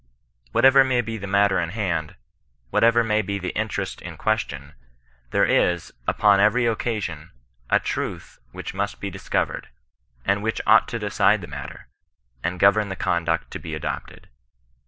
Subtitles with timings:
[0.51, 2.15] Whatever may be the matter in hand,
[2.71, 4.73] whatever may be the interest in question,
[5.29, 7.29] there is, upon every occasion,
[7.69, 9.67] a truth which must be dis covered,
[10.25, 11.87] and which ought to decide the matter,
[12.43, 14.27] and go Tcrn the conduct to be adopted.